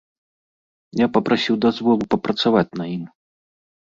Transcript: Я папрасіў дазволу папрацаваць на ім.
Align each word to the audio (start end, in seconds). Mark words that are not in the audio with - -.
Я 1.01 1.07
папрасіў 1.17 1.55
дазволу 1.65 2.03
папрацаваць 2.13 2.75
на 2.83 2.87
ім. 2.95 3.03